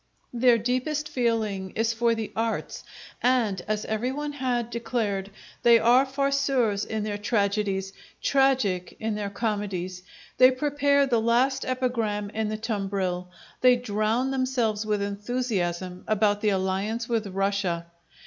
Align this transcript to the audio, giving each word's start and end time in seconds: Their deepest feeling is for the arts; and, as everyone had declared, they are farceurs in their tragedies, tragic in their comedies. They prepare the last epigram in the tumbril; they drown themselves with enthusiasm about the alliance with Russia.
Their 0.33 0.57
deepest 0.57 1.07
feeling 1.09 1.73
is 1.75 1.93
for 1.93 2.15
the 2.15 2.31
arts; 2.35 2.83
and, 3.21 3.61
as 3.67 3.85
everyone 3.85 4.31
had 4.31 4.71
declared, 4.71 5.29
they 5.61 5.77
are 5.77 6.07
farceurs 6.07 6.83
in 6.87 7.03
their 7.03 7.19
tragedies, 7.19 7.93
tragic 8.19 8.97
in 8.99 9.13
their 9.13 9.29
comedies. 9.29 10.01
They 10.39 10.49
prepare 10.49 11.05
the 11.05 11.21
last 11.21 11.65
epigram 11.65 12.31
in 12.31 12.49
the 12.49 12.57
tumbril; 12.57 13.29
they 13.61 13.75
drown 13.75 14.31
themselves 14.31 14.87
with 14.87 15.03
enthusiasm 15.03 16.03
about 16.07 16.41
the 16.41 16.49
alliance 16.49 17.07
with 17.07 17.27
Russia. 17.27 17.85